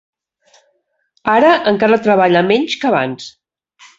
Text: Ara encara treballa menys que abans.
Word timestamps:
Ara 1.33 1.51
encara 1.73 2.01
treballa 2.09 2.43
menys 2.49 2.75
que 2.85 2.91
abans. 2.93 3.31